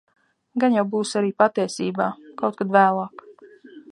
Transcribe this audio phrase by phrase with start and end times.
[0.61, 2.09] Gan jau būs arī patiesībā.
[2.43, 3.25] Kaut kad vēlāk.